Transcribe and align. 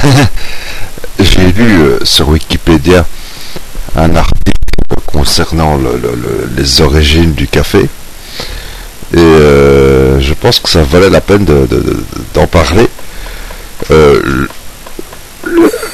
j'ai 1.18 1.52
lu 1.52 1.80
euh, 1.80 1.98
sur 2.04 2.28
Wikipédia 2.28 3.06
un 3.96 4.16
article 4.16 4.52
concernant 5.06 5.78
les 6.56 6.80
origines 6.80 7.32
du 7.32 7.46
café. 7.46 7.88
Et 9.12 9.18
euh, 9.18 10.20
je 10.20 10.32
pense 10.34 10.60
que 10.60 10.68
ça 10.68 10.82
valait 10.82 11.10
la 11.10 11.20
peine 11.20 11.44
d'en 12.34 12.46
parler. 12.46 12.88
Euh, 13.90 14.46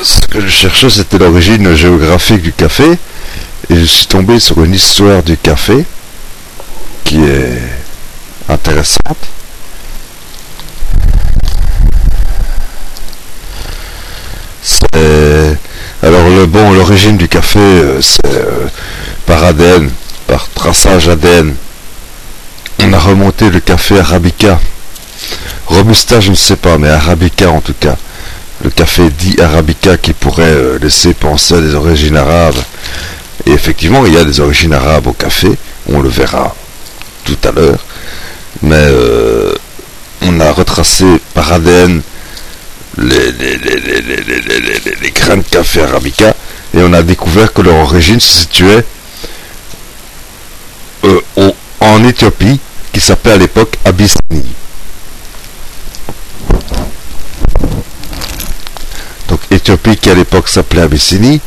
ce 0.03 0.21
que 0.27 0.41
je 0.41 0.49
cherchais, 0.49 0.91
c'était 0.91 1.19
l'origine 1.19 1.75
géographique 1.75 2.43
du 2.43 2.53
café. 2.53 2.99
Et 3.71 3.77
je 3.77 3.85
suis 3.85 4.07
tombé 4.07 4.39
sur 4.39 4.63
une 4.63 4.75
histoire 4.75 5.23
du 5.23 5.37
café 5.39 5.85
qui 7.05 7.25
est 7.25 7.63
intéressante. 8.49 9.17
Alors 16.03 16.29
le 16.29 16.47
bon, 16.47 16.73
l'origine 16.73 17.17
du 17.17 17.27
café, 17.27 17.59
euh, 17.59 18.01
c'est 18.01 18.27
euh, 18.27 18.69
par 19.27 19.43
ADN, 19.43 19.91
par 20.27 20.49
traçage 20.51 21.09
ADN. 21.09 21.55
On 22.81 22.93
a 22.93 22.99
remonté 22.99 23.51
le 23.51 23.61
café 23.61 23.99
arabica. 23.99 24.61
Robusta, 25.67 26.21
je 26.21 26.31
ne 26.31 26.37
sais 26.37 26.57
pas, 26.57 26.79
mais 26.79 26.91
arabica 26.91 27.51
en 27.51 27.61
tout 27.61 27.75
cas. 27.79 27.97
Le 28.63 28.71
café 28.71 29.11
dit 29.11 29.41
arabica 29.41 29.97
qui 29.97 30.13
pourrait 30.13 30.45
euh, 30.45 30.79
laisser 30.79 31.15
penser 31.15 31.55
à 31.55 31.61
des 31.61 31.75
origines 31.75 32.17
arabes. 32.17 32.63
Et 33.47 33.53
effectivement, 33.53 34.05
il 34.07 34.15
y 34.15 34.19
a 34.19 34.25
des 34.25 34.41
origines 34.41 34.75
arabes 34.75 35.07
au 35.07 35.13
café, 35.13 35.51
on 35.93 36.01
le 36.01 36.09
verra 36.09 36.55
tout 37.25 37.39
à 37.45 37.53
l'heure. 37.53 37.85
Mais 38.63 38.87
on 40.23 40.41
a 40.41 40.51
retracé 40.53 41.05
par 41.35 41.53
ADN 41.53 42.01
les, 42.99 43.33
les, 45.03 45.11
grains 45.11 45.37
de 45.37 45.43
café 45.43 45.83
arabica 45.83 46.35
et 46.75 46.83
on 46.83 46.93
a 46.93 47.03
découvert 47.03 47.53
que 47.53 47.63
leur 47.63 47.75
origine 47.77 48.21
se 48.21 48.41
situait 48.41 48.85
euh, 51.05 51.21
en 51.81 52.05
Éthiopie 52.05 52.59
qui 52.93 53.01
s'appelait 53.01 53.33
à 53.33 53.37
l'époque 53.37 53.77
Abyssinie. 53.85 54.55
Donc 59.29 59.41
Éthiopie 59.51 59.97
qui 59.97 60.11
à 60.11 60.15
l'époque 60.15 60.49
s'appelait 60.49 60.83
Abyssinie 60.83 61.41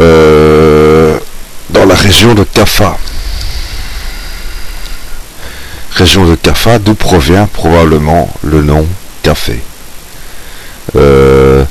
euh, 0.00 1.18
dans 1.70 1.84
la 1.84 1.94
région 1.94 2.34
de 2.34 2.44
Kaffa. 2.44 2.96
Région 5.96 6.24
de 6.24 6.34
Kaffa 6.36 6.78
d'où 6.78 6.94
provient 6.94 7.46
probablement 7.46 8.32
le 8.42 8.62
nom 8.62 8.86
café. 9.22 9.60
Euh, 11.02 11.64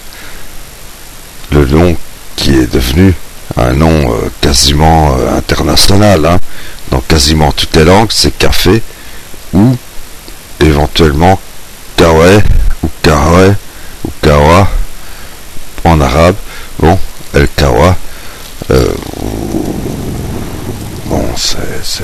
le 1.51 1.65
nom 1.65 1.95
qui 2.35 2.53
est 2.53 2.73
devenu 2.73 3.13
un 3.55 3.71
nom 3.73 4.11
euh, 4.11 4.29
quasiment 4.41 5.15
euh, 5.17 5.37
international, 5.37 6.25
hein. 6.25 6.37
dans 6.89 6.99
quasiment 6.99 7.51
toutes 7.53 7.75
les 7.77 7.85
langues, 7.85 8.09
c'est 8.11 8.37
café 8.37 8.81
ou 9.53 9.77
éventuellement 10.59 11.39
kawe 11.95 12.41
ou 12.83 12.89
kawe 13.01 13.55
ou 14.05 14.11
kawa 14.21 14.67
en 15.85 16.01
arabe. 16.01 16.35
Bon, 16.79 16.99
el 17.33 17.47
kawa. 17.55 17.95
bon, 21.05 21.23
c'est 21.37 22.03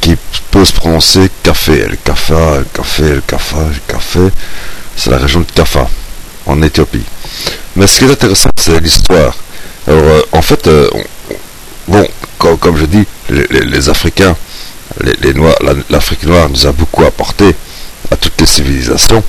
qui 0.00 0.16
peut 0.50 0.64
se 0.64 0.72
prononcer 0.72 1.30
café, 1.42 1.80
el 1.80 1.98
kafa, 1.98 2.58
el 2.58 2.66
café, 2.72 3.04
el 3.04 3.22
kafa, 3.22 3.58
el 3.70 3.80
café 3.86 4.30
c'est 4.98 5.10
la 5.10 5.18
région 5.18 5.40
de 5.40 5.46
Kaffa, 5.54 5.88
en 6.46 6.60
Éthiopie. 6.60 7.04
Mais 7.76 7.86
ce 7.86 8.00
qui 8.00 8.04
est 8.04 8.10
intéressant, 8.10 8.50
c'est 8.56 8.80
l'histoire. 8.80 9.36
Alors, 9.86 10.02
euh, 10.02 10.22
en 10.32 10.42
fait, 10.42 10.66
euh, 10.66 10.90
bon, 11.86 12.06
comme, 12.38 12.76
je 12.76 12.84
dis, 12.84 13.04
les, 13.30 13.88
Africains, 13.88 14.36
les, 15.22 15.32
Noirs, 15.34 15.54
l'Afrique 15.88 16.24
noire 16.24 16.48
nous 16.50 16.66
a 16.66 16.72
beaucoup 16.72 17.04
apporté 17.04 17.54
à 18.10 18.16
toutes 18.16 18.40
les 18.40 18.46
civilisations. 18.46 19.22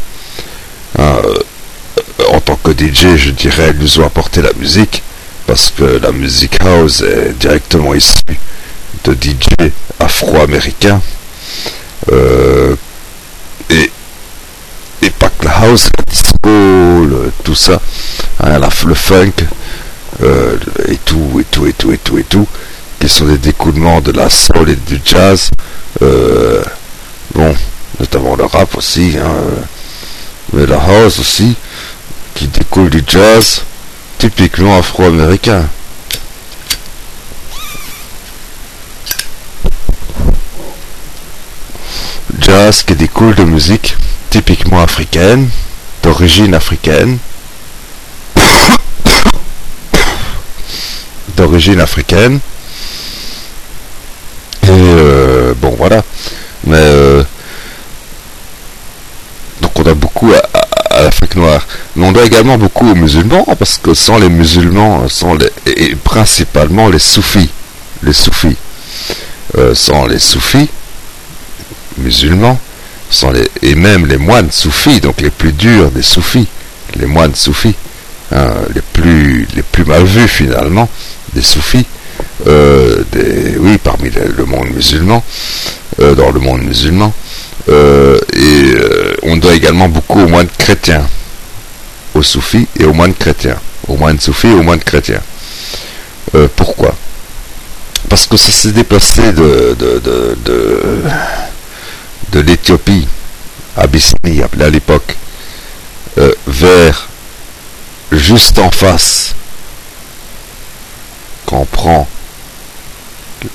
Euh, 0.98 1.36
en 2.32 2.42
tant 2.42 2.56
que 2.56 2.72
DJ, 2.72 3.16
je 3.16 3.30
dirais, 3.30 3.72
ils 3.74 3.80
nous 3.80 4.00
ont 4.00 4.06
apporté 4.06 4.42
la 4.42 4.54
musique, 4.54 5.04
parce 5.46 5.70
que 5.70 5.84
la 5.84 6.12
musique 6.12 6.58
house 6.64 7.02
est 7.02 7.34
directement 7.40 7.94
issue 7.94 8.24
de 9.04 9.14
DJ 9.14 9.72
afro-américains. 10.00 11.02
House, 15.60 15.90
la 15.98 16.04
disco, 16.06 16.50
tout 17.44 17.56
ça, 17.56 17.82
hein, 18.42 18.60
le 18.86 18.94
funk, 18.94 19.34
euh, 20.24 20.58
et 20.88 20.98
tout, 20.98 21.40
et 21.40 21.44
tout, 21.44 21.66
et 21.66 21.74
tout, 21.74 21.92
et 21.92 21.98
tout, 21.98 22.18
et 22.18 22.24
tout, 22.24 22.48
qui 23.00 23.10
sont 23.10 23.26
des 23.26 23.38
découlements 23.38 24.02
de 24.02 24.12
la 24.12 24.30
soul 24.30 24.70
et 24.70 24.76
du 24.76 25.02
jazz, 25.04 25.50
euh, 26.02 26.64
bon, 27.34 27.54
notamment 28.00 28.36
le 28.36 28.46
rap 28.46 28.76
aussi, 28.78 29.16
hein, 29.22 29.32
mais 30.54 30.66
la 30.66 30.78
house 30.78 31.20
aussi, 31.20 31.56
qui 32.36 32.48
découle 32.48 32.90
du 32.90 33.04
jazz, 33.06 33.62
typiquement 34.18 34.80
afro-américain. 34.80 35.66
Jazz 42.40 42.84
qui 42.84 42.96
découle 42.96 43.36
de 43.36 43.44
musique 43.44 43.98
typiquement 44.30 44.82
africaine, 44.82 45.50
d'origine 46.04 46.54
africaine, 46.54 47.18
d'origine 51.36 51.80
africaine. 51.80 52.40
Et 54.64 54.70
euh, 54.70 55.54
bon 55.56 55.74
voilà. 55.78 56.04
Mais 56.66 56.78
euh, 56.78 57.24
donc 59.62 59.72
on 59.80 59.84
a 59.84 59.94
beaucoup 59.94 60.32
à, 60.34 60.42
l'Afrique 61.02 61.36
noire. 61.36 61.66
Mais 61.96 62.06
on 62.06 62.12
doit 62.12 62.26
également 62.26 62.58
beaucoup 62.58 62.90
aux 62.90 62.96
musulmans, 62.96 63.46
parce 63.58 63.78
que 63.78 63.94
sans 63.94 64.18
les 64.18 64.30
musulmans, 64.30 65.08
sans 65.08 65.36
les, 65.36 65.50
et 65.66 65.96
principalement 65.96 66.90
les 66.90 67.00
soufis, 67.00 67.50
les 68.04 68.14
soufis, 68.14 68.58
euh, 69.58 69.74
sans 69.74 70.06
les 70.06 70.20
soufis 70.20 70.70
musulmans, 71.98 72.60
et 73.62 73.76
même 73.76 74.06
les 74.06 74.18
moines 74.18 74.52
soufis, 74.52 75.02
donc 75.02 75.22
les 75.22 75.30
plus 75.30 75.52
durs 75.52 75.92
des 75.92 76.02
soufis, 76.02 76.48
les 76.96 77.06
moines 77.06 77.36
soufis, 77.36 77.76
hein, 78.32 78.54
les, 78.74 78.82
plus, 78.82 79.48
les 79.56 79.64
plus 79.64 79.86
mal 79.86 80.04
vus 80.04 80.28
finalement, 80.28 80.88
des 81.34 81.42
soufis, 81.42 81.86
euh, 82.48 83.04
oui, 83.60 83.78
parmi 83.78 84.10
le, 84.10 84.46
monde 84.46 84.70
musulman, 84.74 85.24
euh, 86.00 86.16
dans 86.16 86.32
le 86.32 86.40
monde 86.40 86.62
musulman, 86.62 87.14
euh, 87.70 88.20
et 88.34 88.76
on 89.24 89.38
doit 89.38 89.56
également 89.56 89.90
beaucoup 89.90 90.22
aux 90.22 90.28
moines 90.28 90.48
chrétiens, 90.58 91.08
aux 92.14 92.24
soufis 92.24 92.68
et 92.80 92.86
aux 92.86 92.94
moines 92.94 93.14
chrétiens, 93.14 93.58
aux 93.88 93.98
moines 93.98 94.20
soufis 94.20 94.48
et 94.48 94.54
aux 94.54 94.64
moines 94.64 94.80
chrétiens. 94.80 95.22
pourquoi? 96.56 96.96
Parce 98.08 98.28
que 98.28 98.38
ça 98.38 98.52
s'est 98.52 98.72
déplacé 98.72 99.34
de 99.34 99.76
l'Éthiopie, 102.38 103.08
Abyssinie 103.76 104.44
appelée 104.44 104.66
à 104.66 104.70
l'époque, 104.70 105.16
euh, 106.18 106.34
vers 106.48 107.08
juste 108.12 108.60
en 108.60 108.70
face, 108.70 109.34
quand 111.46 111.66
prend 111.66 112.08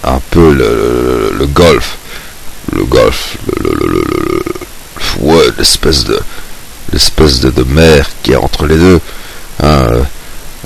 un 0.02 0.20
peu 0.30 0.52
le, 0.52 1.46
golfe, 1.46 1.96
le 2.72 2.84
golfe, 2.84 3.36
l'espèce 5.58 6.04
de 6.04 6.18
l'espèce 6.92 7.40
de, 7.40 7.64
mer 7.64 8.08
qui 8.22 8.32
est 8.32 8.36
entre 8.36 8.66
les 8.66 8.76
deux. 8.76 9.00
Hein, 9.62 10.04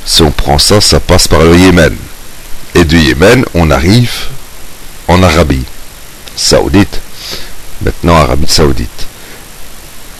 si 0.05 0.23
on 0.23 0.31
prend 0.31 0.59
ça, 0.59 0.81
ça 0.81 1.01
passe 1.01 1.29
par 1.29 1.41
le 1.41 1.57
Yémen. 1.57 1.95
Et 2.75 2.85
du 2.85 2.99
Yémen, 2.99 3.45
on 3.55 3.71
arrive 3.71 4.13
en 5.09 5.23
Arabie 5.23 5.65
saoudite 6.37 7.01
maintenant 7.83 8.17
Arabie 8.17 8.49
Saoudite. 8.49 9.07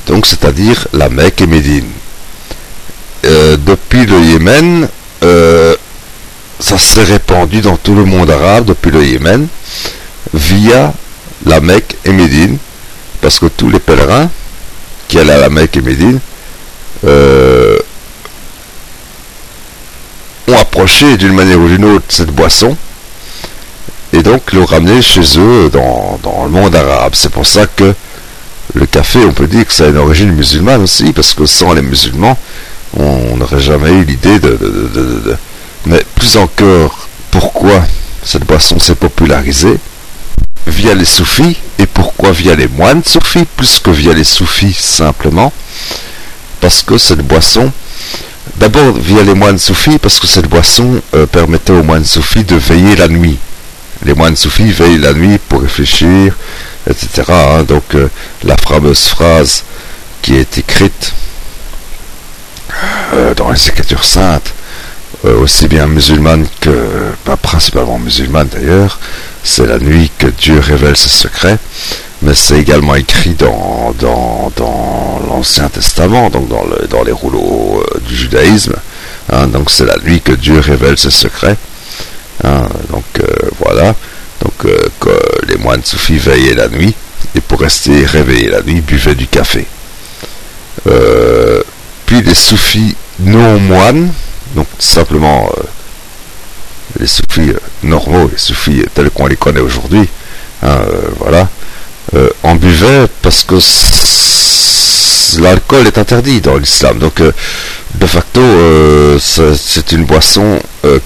Donc 0.07 0.27
c'est-à-dire 0.27 0.89
la 0.93 1.09
Mecque 1.09 1.43
et 1.43 1.47
Médine. 1.47 1.89
Euh, 3.25 3.57
depuis 3.57 4.07
le 4.07 4.21
Yémen, 4.21 4.89
euh, 5.23 5.77
ça 6.61 6.79
s'est 6.79 7.05
répandu 7.05 7.61
dans 7.61 7.77
tout 7.77 7.95
le 7.95 8.05
monde 8.05 8.31
arabe 8.31 8.67
depuis 8.67 8.91
le 8.91 9.05
Yémen 9.05 9.47
via 10.33 10.93
la 11.47 11.61
Mecque 11.61 11.97
et 12.05 12.13
Médine, 12.13 12.59
parce 13.21 13.39
que 13.39 13.47
tous 13.47 13.69
les 13.71 13.81
pèlerins 13.81 14.31
qui 15.09 15.19
allaient 15.19 15.33
à 15.33 15.39
la 15.39 15.49
Mecque 15.51 15.77
et 15.77 15.83
Médine 15.83 16.21
euh, 17.05 17.79
ont 20.49 20.57
approché 20.57 21.17
d'une 21.17 21.35
manière 21.35 21.61
ou 21.61 21.69
d'une 21.69 21.85
autre 21.85 22.07
cette 22.09 22.31
boisson 22.31 22.77
et 24.19 24.23
donc 24.23 24.53
le 24.53 24.65
ramener 24.65 25.01
chez 25.01 25.39
eux 25.39 25.71
dans, 25.73 26.19
le 26.45 26.51
monde 26.51 26.75
arabe. 26.75 27.15
C'est 27.15 27.31
pour 27.31 27.47
ça 27.47 27.67
que 27.67 27.95
le 28.75 28.87
café, 28.87 29.21
on 29.25 29.33
peut 29.33 29.47
dire 29.47 29.65
que 29.65 29.73
ça 29.73 29.85
a 29.85 29.89
une 29.89 29.97
origine 29.97 30.33
musulmane 30.33 30.83
aussi, 30.83 31.13
parce 31.13 31.35
que 31.35 31.47
sans 31.47 31.73
les 31.73 31.83
musulmans, 31.83 32.37
on 32.97 33.37
n'aurait 33.37 33.61
jamais 33.61 33.93
eu 33.93 34.05
l'idée 34.05 34.41
de, 34.41 35.37
Mais 35.87 36.03
plus 36.17 36.37
encore, 36.37 37.09
pourquoi 37.31 37.85
cette 38.25 38.45
boisson 38.45 38.81
s'est 38.81 38.97
popularisée? 38.97 39.79
Via 40.67 40.95
les 40.95 41.05
soufis. 41.05 41.57
Et 41.79 41.87
pourquoi 41.87 42.33
via 42.33 42.57
les 42.57 42.67
moines 42.67 43.05
soufis 43.05 43.47
plus 43.57 43.79
que 43.79 43.91
via 43.91 44.13
les 44.13 44.25
soufis 44.25 44.75
simplement? 44.75 45.53
Parce 46.61 46.83
que 46.83 46.99
cette 46.99 47.23
boisson 47.23 47.71
d'abord 48.57 48.95
via 48.95 49.23
les 49.23 49.35
moines 49.35 49.59
soufis 49.59 49.99
parce 49.99 50.19
que 50.19 50.27
cette 50.27 50.49
boisson 50.49 51.01
euh, 51.15 51.27
permettait 51.27 51.73
aux 51.73 51.85
moines 51.85 52.05
soufis 52.05 52.43
de 52.43 52.57
veiller 52.57 52.97
la 52.97 53.07
nuit 53.07 53.39
les 54.05 54.15
moines 54.15 54.37
soufis 54.37 54.73
veillent 54.73 54.99
la 54.99 55.13
nuit 55.13 55.39
pour 55.49 55.63
réfléchir 55.63 56.35
etc 56.89 57.23
hein. 57.29 57.63
donc 57.65 57.95
euh, 57.95 58.09
la 58.45 58.57
fameuse 58.57 59.07
phrase 59.09 59.65
qui 60.23 60.37
est 60.37 60.59
écrite 60.59 61.13
euh, 63.15 63.35
dans 63.35 63.51
les 63.51 63.69
Écritures 63.69 64.05
saintes, 64.05 64.53
euh, 65.25 65.41
aussi 65.41 65.67
bien 65.69 65.87
musulmanes 65.87 66.47
que, 66.61 66.71
principalement 67.43 67.99
musulmanes 67.99 68.49
d'ailleurs, 68.49 68.99
c'est 69.43 69.67
la 69.67 69.79
nuit 69.79 70.11
que 70.19 70.27
Dieu 70.27 70.59
révèle 70.59 70.97
ses 70.97 71.09
secrets, 71.09 71.59
mais 72.23 72.35
c'est 72.35 72.59
également 72.59 72.95
écrit 72.95 73.35
dans, 73.35 73.95
l'Ancien 75.27 75.69
Testament, 75.69 76.31
donc 76.31 76.49
dans, 76.49 76.65
le, 76.65 76.87
dans 76.89 77.03
les 77.03 77.13
rouleaux 77.13 77.83
du 78.07 78.15
judaïsme, 78.15 78.75
hein, 79.33 79.47
donc 79.47 79.71
c'est 79.71 79.87
la 79.87 79.97
nuit 79.99 80.21
que 80.21 80.33
Dieu 80.33 80.59
révèle 80.61 80.99
ses 80.99 81.11
secrets, 81.11 81.57
hein, 82.45 82.69
donc 82.91 83.05
voilà, 83.59 83.95
donc 84.43 84.55
que 85.01 85.47
les 85.47 85.57
moines 85.57 85.85
soufis 85.85 86.19
veillaient 86.19 86.55
la 86.55 86.69
nuit, 86.69 86.95
et 87.35 87.41
pour 87.41 87.61
rester 87.61 88.05
réveillés 88.05 88.49
la 88.49 88.63
nuit, 88.63 88.81
buvaient 88.81 89.15
du 89.15 89.27
café. 89.27 89.67
puis 92.07 92.23
les 92.23 92.35
soufis 92.35 92.95
non 93.21 93.59
moines, 93.59 94.13
donc 94.55 94.67
simplement 94.79 95.51
euh, 95.57 95.63
les 97.01 97.07
soufis 97.07 97.51
euh, 97.51 97.59
normaux, 97.83 98.29
les 98.31 98.39
soufis 98.39 98.85
tels 98.95 99.11
qu'on 99.11 99.27
les 99.27 99.37
connaît 99.37 99.61
aujourd'hui, 99.61 100.09
hein, 100.63 100.69
euh, 100.69 101.11
voilà, 101.19 101.49
en 102.43 102.55
buvaient 102.55 103.07
parce 103.21 103.45
que 103.45 103.59
l'alcool 105.41 105.87
est 105.87 105.99
interdit 105.99 106.41
dans 106.41 106.57
l'islam. 106.57 106.99
Donc 106.99 107.21
de 107.21 108.07
facto, 108.07 108.41
c'est 109.19 109.93
une 109.93 110.05
boisson 110.05 110.59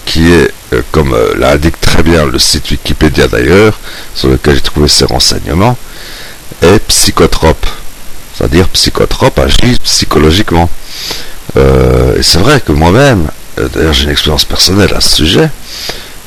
qui 0.05 0.33
est, 0.33 0.51
comme 0.91 1.17
l'indique 1.39 1.81
très 1.81 2.03
bien 2.03 2.27
le 2.27 2.39
site 2.39 2.71
Wikipédia 2.71 3.29
d'ailleurs, 3.29 3.79
sur 4.15 4.29
lequel 4.29 4.55
j'ai 4.55 4.61
trouvé 4.61 4.89
ces 4.89 5.05
renseignements, 5.05 5.77
est 6.63 6.79
psychotrope. 6.89 7.67
C'est-à-dire 8.35 8.69
psychotrope 8.69 9.39
agit 9.39 9.77
psychologiquement. 9.85 10.69
Euh, 11.57 12.19
et 12.19 12.23
c'est 12.23 12.39
vrai 12.39 12.61
que 12.61 12.73
moi-même, 12.73 13.29
euh, 13.59 13.69
d'ailleurs 13.69 13.93
j'ai 13.93 14.05
une 14.05 14.11
expérience 14.11 14.45
personnelle 14.45 14.93
à 14.95 15.01
ce 15.01 15.17
sujet, 15.17 15.51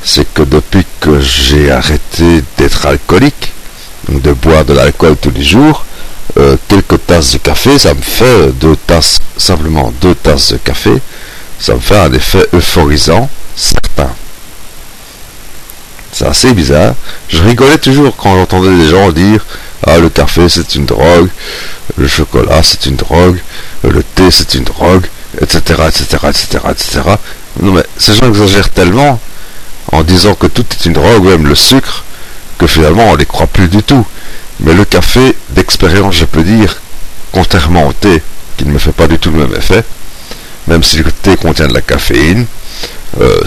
c'est 0.04 0.32
que 0.34 0.44
depuis 0.44 0.86
que 1.00 1.20
j'ai 1.20 1.72
arrêté 1.72 2.44
d'être 2.58 2.86
alcoolique, 2.86 3.54
de 4.10 4.34
boire 4.34 4.66
de 4.66 4.74
l'alcool 4.74 5.16
tous 5.20 5.32
les 5.32 5.44
jours, 5.44 5.86
euh, 6.38 6.58
quelques 6.68 7.06
tasses 7.06 7.34
de 7.34 7.38
café, 7.38 7.78
ça 7.80 7.94
me 7.94 8.02
fait 8.02 8.52
deux 8.54 8.76
tasses, 8.76 9.20
simplement 9.38 9.94
deux 10.02 10.16
tasses 10.16 10.54
de 10.54 10.58
café, 10.58 10.94
ça 11.60 11.76
me 11.76 11.80
fait 11.80 11.98
un 11.98 12.14
effet 12.14 12.48
euphorisant 12.54 13.30
certain. 13.56 14.10
C'est 16.12 16.28
assez 16.28 16.54
bizarre. 16.54 16.94
Je 17.30 17.42
rigolais 17.42 17.78
toujours 17.78 18.16
quand 18.16 18.36
j'entendais 18.36 18.76
des 18.76 18.90
gens 18.90 19.12
dire 19.12 19.46
Ah, 19.86 19.98
le 19.98 20.10
café 20.10 20.48
c'est 20.50 20.76
une 20.76 20.86
drogue, 20.86 21.30
le 21.98 22.08
chocolat 22.08 22.62
c'est 22.64 22.86
une 22.86 22.96
drogue, 22.96 23.40
le 23.84 24.02
thé 24.04 24.32
c'est 24.32 24.56
une 24.56 24.64
drogue 24.64 25.06
etc., 25.42 25.60
etc., 25.88 26.18
etc., 26.30 26.60
etc. 26.70 27.02
Non 27.62 27.74
mais 27.74 27.84
ces 27.98 28.14
gens 28.14 28.28
exagèrent 28.28 28.70
tellement 28.70 29.20
en 29.92 30.04
disant 30.04 30.36
que 30.36 30.48
tout 30.48 30.66
est 30.72 30.86
une 30.86 30.94
drogue, 30.94 31.26
même 31.26 31.48
le 31.48 31.56
sucre, 31.56 32.04
que 32.58 32.68
finalement 32.68 33.10
on 33.12 33.16
les 33.16 33.26
croit 33.26 33.48
plus 33.48 33.68
du 33.68 33.84
tout. 33.84 34.06
Mais 34.62 34.74
le 34.74 34.86
café, 34.86 35.36
d'expérience, 35.50 36.16
je 36.16 36.26
peux 36.26 36.44
dire, 36.44 36.82
contrairement 37.32 37.88
au 37.88 37.94
thé, 37.94 38.22
qui 38.58 38.66
ne 38.66 38.72
me 38.72 38.80
fait 38.80 38.92
pas 38.94 39.08
du 39.08 39.18
tout 39.20 39.32
le 39.32 39.40
même 39.40 39.56
effet, 39.56 39.84
même 40.68 40.84
si 40.84 40.98
le 40.98 41.12
thé 41.12 41.36
contient 41.36 41.68
de 41.68 41.74
la 41.74 41.82
caféine, 41.82 42.46
euh, 43.22 43.42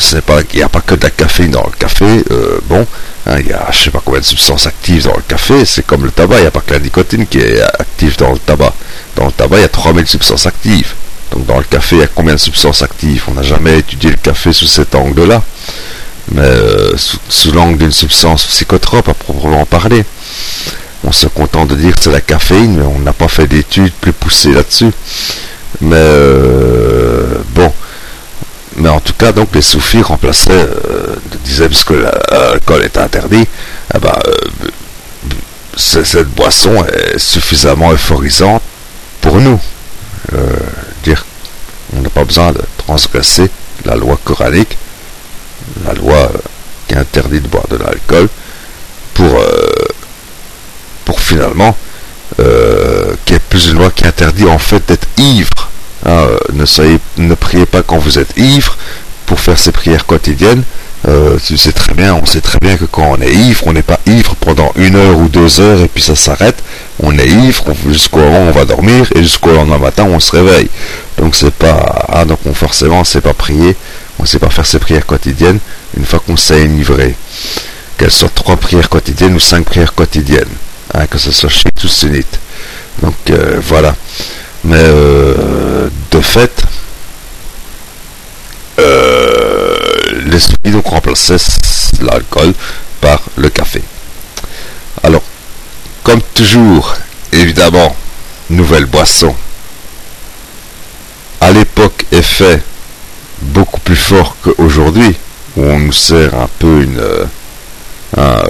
il 0.52 0.56
n'y 0.56 0.62
a 0.62 0.68
pas 0.68 0.80
que 0.80 0.94
de 0.94 1.02
la 1.02 1.10
caféine 1.10 1.50
dans 1.50 1.64
le 1.64 1.76
café, 1.78 2.24
euh, 2.30 2.58
bon, 2.68 2.86
hein, 3.26 3.36
il 3.38 3.48
y 3.48 3.52
a 3.52 3.68
je 3.70 3.84
sais 3.84 3.90
pas 3.90 4.00
combien 4.02 4.20
de 4.20 4.24
substances 4.24 4.66
actives 4.66 5.04
dans 5.04 5.16
le 5.16 5.22
café, 5.26 5.64
c'est 5.64 5.86
comme 5.86 6.04
le 6.04 6.10
tabac, 6.10 6.36
il 6.38 6.42
n'y 6.42 6.46
a 6.46 6.50
pas 6.50 6.60
que 6.60 6.72
la 6.72 6.80
nicotine 6.80 7.26
qui 7.26 7.38
est 7.38 7.60
active 7.60 8.16
dans 8.16 8.32
le 8.32 8.38
tabac. 8.38 8.72
Dans 9.16 9.26
le 9.26 9.32
tabac, 9.32 9.58
il 9.58 9.62
y 9.62 9.64
a 9.64 9.68
3000 9.68 10.06
substances 10.06 10.46
actives. 10.46 10.94
Donc 11.32 11.44
dans 11.46 11.58
le 11.58 11.64
café, 11.64 11.96
il 11.96 12.00
y 12.00 12.04
a 12.04 12.06
combien 12.06 12.34
de 12.34 12.38
substances 12.38 12.82
actives? 12.82 13.24
On 13.28 13.34
n'a 13.34 13.42
jamais 13.42 13.78
étudié 13.78 14.10
le 14.10 14.16
café 14.16 14.52
sous 14.52 14.66
cet 14.66 14.94
angle-là, 14.94 15.42
mais 16.32 16.40
euh, 16.40 16.96
sous, 17.28 17.52
l'angle 17.52 17.78
d'une 17.78 17.92
substance 17.92 18.46
psychotrope 18.46 19.08
à 19.08 19.14
proprement 19.14 19.66
parler. 19.66 20.04
On 21.04 21.12
se 21.12 21.26
contente 21.26 21.68
de 21.68 21.74
dire 21.76 21.94
que 21.94 22.02
c'est 22.02 22.10
la 22.10 22.20
caféine, 22.20 22.76
mais 22.76 22.84
on 22.84 22.98
n'a 22.98 23.12
pas 23.12 23.28
fait 23.28 23.46
d'études 23.46 23.92
plus 23.92 24.12
poussées 24.12 24.52
là-dessus. 24.52 24.90
Mais 25.80 25.96
euh, 25.96 27.38
bon, 27.50 27.72
mais 28.76 28.88
en 28.88 29.00
tout 29.00 29.12
cas, 29.12 29.32
donc 29.32 29.54
les 29.54 29.62
soufis 29.62 30.02
remplaçaient, 30.02 30.50
euh, 30.50 31.16
disaient 31.44 31.68
puisque 31.68 31.90
l'alcool 31.90 32.82
est 32.82 32.98
interdit, 32.98 33.46
eh 33.94 33.98
ben, 33.98 34.14
cette 35.76 36.28
boisson 36.30 36.84
est 36.84 37.18
suffisamment 37.18 37.92
euphorisante 37.92 38.62
pour 39.20 39.40
nous. 39.40 39.60
On 41.96 42.02
n'a 42.02 42.10
pas 42.10 42.24
besoin 42.24 42.52
de 42.52 42.60
transgresser 42.76 43.50
la 43.84 43.96
loi 43.96 44.18
coranique, 44.22 44.76
la 45.86 45.94
loi 45.94 46.16
euh, 46.16 46.38
qui 46.86 46.94
interdit 46.94 47.40
de 47.40 47.48
boire 47.48 47.66
de 47.68 47.76
l'alcool, 47.76 48.28
pour, 49.14 49.34
euh, 49.34 49.70
pour 51.08 51.22
finalement, 51.22 51.74
euh, 52.38 53.14
qui 53.24 53.32
est 53.32 53.38
plus 53.38 53.68
une 53.68 53.78
loi 53.78 53.90
qui 53.90 54.06
interdit 54.06 54.44
en 54.44 54.58
fait 54.58 54.86
d'être 54.86 55.08
ivre. 55.16 55.70
Hein, 56.04 56.26
ne, 56.52 56.66
soyez, 56.66 56.98
ne 57.16 57.34
priez 57.34 57.64
pas 57.64 57.82
quand 57.82 57.96
vous 57.96 58.18
êtes 58.18 58.36
ivre 58.36 58.76
pour 59.24 59.40
faire 59.40 59.58
ces 59.58 59.72
prières 59.72 60.04
quotidiennes. 60.04 60.62
tu 61.46 61.56
sais 61.56 61.72
très 61.72 61.94
bien, 61.94 62.14
on 62.14 62.26
sait 62.26 62.42
très 62.42 62.58
bien 62.60 62.76
que 62.76 62.84
quand 62.84 63.08
on 63.16 63.22
est 63.22 63.32
ivre, 63.32 63.62
on 63.66 63.72
n'est 63.72 63.88
pas 63.94 64.00
ivre 64.04 64.34
pendant 64.34 64.70
une 64.76 64.96
heure 64.96 65.16
ou 65.16 65.28
deux 65.28 65.62
heures 65.62 65.80
et 65.80 65.88
puis 65.88 66.02
ça 66.02 66.14
s'arrête. 66.14 66.62
On 67.02 67.18
est 67.18 67.26
ivre 67.26 67.64
jusqu'au 67.88 68.18
moment 68.18 68.44
où 68.44 68.48
on 68.48 68.58
va 68.60 68.66
dormir 68.66 69.06
et 69.14 69.22
jusqu'au 69.22 69.52
lendemain 69.52 69.78
matin 69.78 70.04
on 70.04 70.20
se 70.20 70.32
réveille. 70.36 70.68
Donc 71.16 71.36
c'est 71.36 71.54
pas 71.54 72.04
ah 72.12 72.26
donc 72.26 72.40
on, 72.44 72.52
forcément 72.52 73.00
on 73.00 73.04
sait 73.04 73.22
pas 73.22 73.32
prier, 73.32 73.74
on 74.18 74.26
sait 74.26 74.38
pas 74.38 74.50
faire 74.50 74.66
ses 74.66 74.78
prières 74.78 75.06
quotidiennes 75.06 75.60
une 75.96 76.04
fois 76.04 76.20
qu'on 76.20 76.36
s'est 76.36 76.62
enivré. 76.64 77.14
Qu'elles 77.96 78.12
soient 78.12 78.28
trois 78.34 78.56
prières 78.56 78.90
quotidiennes 78.90 79.34
ou 79.34 79.40
cinq 79.40 79.64
prières 79.64 79.94
quotidiennes, 79.94 80.54
hein, 80.94 81.06
que 81.06 81.18
ce 81.18 81.30
soit 81.30 81.48
chez 81.50 81.70
ou 81.84 81.88
sunnite. 81.88 82.38
Donc 83.02 83.14
euh, 83.30 83.60
voilà. 83.62 83.94
Mais 84.64 84.76
euh, 84.76 85.88
de 86.10 86.20
fait, 86.20 86.62
euh, 88.78 89.76
les 90.26 90.38
soupis 90.38 90.70
donc 90.70 90.86
remplaçaient 90.86 91.36
l'alcool 92.00 92.52
par 93.00 93.20
le 93.36 93.48
café. 93.48 93.82
Alors, 95.02 95.22
comme 96.02 96.20
toujours, 96.34 96.94
évidemment, 97.32 97.94
nouvelle 98.50 98.86
boisson 98.86 99.34
à 101.40 101.52
l'époque 101.52 102.04
fait 102.22 102.62
beaucoup 103.40 103.80
plus 103.80 103.96
fort 103.96 104.36
qu'aujourd'hui, 104.42 105.14
où 105.56 105.62
on 105.62 105.78
nous 105.78 105.92
sert 105.92 106.34
un 106.34 106.48
peu 106.58 106.82
une, 106.82 107.00
un, 108.16 108.42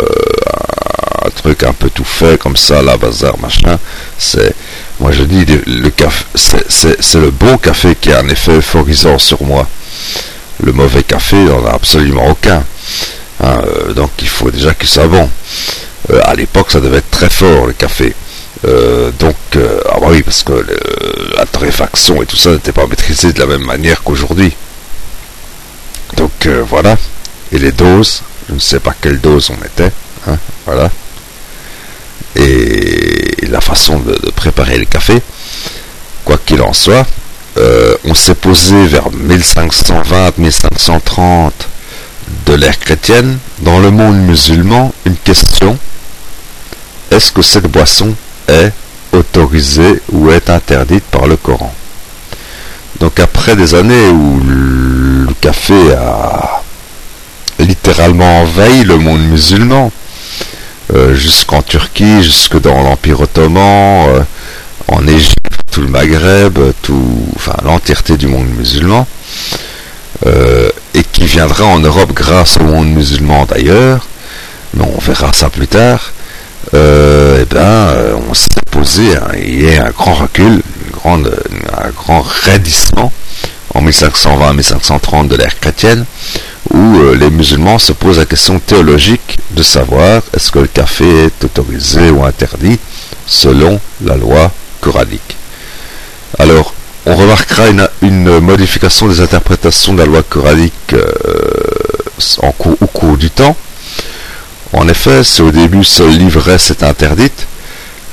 un 1.63 1.73
peu 1.73 1.91
tout 1.91 2.05
fait 2.05 2.39
comme 2.39 2.57
ça, 2.57 2.83
la 2.83 2.97
bazar, 2.97 3.39
machin. 3.39 3.79
C'est, 4.17 4.55
moi 5.01 5.13
je 5.13 5.23
dis, 5.23 5.45
le 5.67 5.91
café, 5.91 6.25
c'est 6.35 7.15
le 7.15 7.31
bon 7.31 7.59
café 7.59 7.95
qui 7.95 8.13
a 8.13 8.21
un 8.21 8.29
effet 8.29 8.57
euphorisant 8.59 9.19
sur 9.19 9.43
moi. 9.43 9.67
Le 10.63 10.73
mauvais 10.73 11.03
café, 11.03 11.37
n'en 11.37 11.65
a 11.67 11.71
absolument 11.73 12.29
aucun. 12.29 12.65
Hein, 13.41 13.61
euh, 13.67 13.93
donc 13.93 14.11
il 14.21 14.29
faut 14.29 14.51
déjà 14.51 14.75
qu'il 14.75 14.89
soit 14.89 15.07
bon. 15.07 15.29
Euh, 16.11 16.21
à 16.25 16.35
l'époque, 16.35 16.71
ça 16.71 16.81
devait 16.81 16.99
être 16.99 17.11
très 17.11 17.31
fort 17.31 17.67
le 17.67 17.73
café. 17.73 18.15
Euh, 18.65 19.11
donc, 19.19 19.37
euh, 19.57 19.81
ah 19.91 19.99
bah 20.01 20.09
oui, 20.11 20.23
parce 20.23 20.43
que 20.43 20.65
la 21.37 21.47
torréfaction 21.47 22.23
et 22.23 22.27
tout 22.27 22.37
ça 22.37 22.51
n'était 22.51 22.73
pas 22.73 22.87
maîtrisé 22.87 23.33
de 23.33 23.41
la 23.41 23.47
même 23.47 23.65
manière 23.65 24.03
qu'aujourd'hui. 24.03 24.55
Donc 26.17 26.49
voilà. 26.69 26.97
Et 27.53 27.59
les 27.59 27.73
doses, 27.73 28.23
je 28.49 28.55
ne 28.55 28.59
sais 28.59 28.81
pas 28.81 28.95
quelle 29.01 29.21
dose 29.21 29.51
on 29.51 29.65
était. 29.65 29.93
Hein, 30.27 30.39
voilà. 30.67 30.91
Et 32.39 33.47
la 33.49 33.61
façon 33.61 33.99
de, 33.99 34.31
préparer 34.31 34.79
le 34.79 34.85
café, 34.85 35.21
quoi 36.25 36.39
qu'il 36.45 36.63
en 36.63 36.73
soit, 36.73 37.07
on 38.05 38.15
s'est 38.15 38.37
posé 38.37 38.87
vers 38.87 39.09
1520-1530 39.11 41.51
de 42.47 42.55
l'ère 42.55 42.79
chrétienne, 42.79 43.39
dans 43.61 43.79
le 43.79 43.91
monde 43.91 44.17
musulman, 44.17 44.93
une 45.05 45.17
question. 45.17 45.77
Est-ce 47.11 47.33
que 47.33 47.43
cette 47.43 47.67
boisson 47.67 48.15
est 48.47 48.73
autorisée 49.13 50.01
ou 50.13 50.31
est 50.31 50.51
interdite 50.51 51.05
par 51.05 51.27
le 51.27 51.37
Coran? 51.37 51.75
Donc 53.01 53.19
après 53.21 53.57
des 53.57 53.75
années 53.75 54.09
où 54.09 54.41
le 54.45 55.33
café 55.41 55.95
a 55.95 56.63
littéralement 57.59 58.43
envahi 58.43 58.85
le 58.85 58.99
monde 58.99 59.21
musulman, 59.21 59.87
euh, 59.87 60.08
jusqu'en 61.15 61.63
Turquie, 61.63 62.23
jusque 62.23 62.61
dans 62.61 62.83
l'Empire 62.83 63.21
ottoman, 63.21 64.09
euh, 64.09 64.21
en 64.89 65.07
Égypte, 65.07 65.37
tout 65.71 65.83
le 65.83 65.89
Maghreb, 65.89 66.59
tout, 66.83 67.29
l'entièreté 67.63 68.17
du 68.17 68.27
monde 68.27 68.49
musulman, 68.57 69.07
euh, 70.27 70.71
et 70.95 71.05
qui 71.05 71.27
viendra 71.27 71.65
en 71.65 71.79
Europe 71.79 72.13
grâce 72.13 72.57
au 72.57 72.65
monde 72.65 72.89
musulman 72.89 73.45
d'ailleurs, 73.45 74.07
mais 74.75 74.85
on 74.85 74.99
verra 74.99 75.33
ça 75.33 75.51
plus 75.51 75.69
tard, 75.69 76.13
eh 76.73 77.45
ben, 77.51 77.95
on 78.29 78.35
s'est 78.35 78.49
posé, 78.71 79.17
hein, 79.17 79.29
il 79.37 79.63
y 79.63 79.77
a 79.77 79.87
un 79.87 79.91
grand 79.91 80.15
recul, 80.15 80.63
un 81.05 81.91
grand 81.91 82.21
raidissement 82.21 83.13
en 83.79 83.83
1520-1530 83.83 85.29
de 85.29 85.37
l'ère 85.37 85.59
chrétienne, 85.61 86.05
où 86.71 86.99
euh, 86.99 87.15
les 87.15 87.31
musulmans 87.31 87.79
se 87.79 87.93
posent 87.93 88.19
la 88.19 88.27
question 88.27 88.59
théologique 88.59 89.39
de 89.53 89.63
savoir 89.63 90.23
est-ce 90.35 90.51
que 90.51 90.59
le 90.59 90.67
café 90.67 91.27
est 91.27 91.45
autorisé 91.45 92.11
ou 92.11 92.25
interdit 92.25 92.79
selon 93.27 93.81
la 94.05 94.17
loi 94.17 94.51
coranique. 94.81 95.37
Alors, 96.39 96.75
on 97.07 97.15
remarquera 97.15 97.65
une, 98.03 98.41
modification 98.41 99.07
des 99.09 99.21
interprétations 99.21 99.95
de 99.95 99.99
la 100.01 100.07
loi 100.07 100.23
coranique 100.23 100.93
euh, 100.93 101.07
au 102.39 102.87
cours 102.87 103.17
du 103.17 103.31
temps. 103.31 103.57
En 104.73 104.89
effet, 104.89 105.25
si 105.25 105.41
au 105.41 105.51
début 105.51 105.85
seule 105.85 106.19
l'ivresse 106.19 106.71
est 106.71 106.83
interdite, 106.83 107.47